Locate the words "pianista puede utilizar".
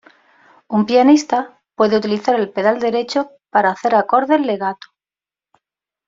0.87-2.33